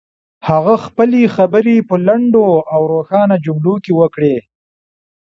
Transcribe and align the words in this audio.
هغه 0.47 0.73
خپلې 0.85 1.21
خبرې 1.35 1.77
په 1.89 1.95
لنډو 2.07 2.47
او 2.73 2.81
روښانه 2.93 3.35
جملو 3.45 3.75
کې 3.83 3.91
وکړې. 3.99 4.35